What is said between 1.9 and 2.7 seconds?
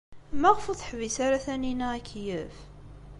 akeyyef?